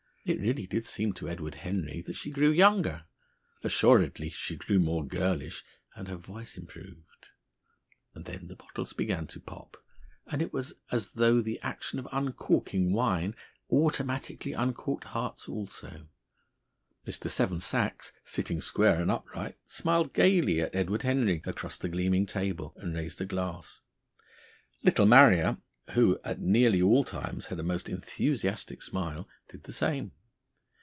[0.23, 3.05] It really did seem to Edward Henry that she grew younger.
[3.63, 5.63] Assuredly she grew more girlish,
[5.95, 7.29] and her voice improved.
[8.13, 9.77] And then the bottles began to pop,
[10.27, 13.35] and it was as though the action of uncorking wine
[13.71, 16.05] automatically uncorked hearts also.
[17.07, 17.27] Mr.
[17.27, 22.75] Seven Sachs, sitting square and upright, smiled gaily at Edward Henry across the gleaming table,
[22.77, 23.81] and raised a glass.
[24.83, 25.57] Little Marrier,
[25.95, 30.13] who at nearly all times had a most enthusiastic smile, did the same.